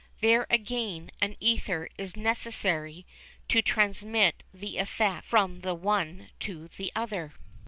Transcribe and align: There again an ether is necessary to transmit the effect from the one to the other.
There 0.19 0.47
again 0.49 1.11
an 1.21 1.35
ether 1.39 1.87
is 1.95 2.17
necessary 2.17 3.05
to 3.49 3.61
transmit 3.61 4.41
the 4.51 4.79
effect 4.79 5.27
from 5.27 5.59
the 5.61 5.75
one 5.75 6.31
to 6.39 6.71
the 6.75 6.91
other. 6.95 7.33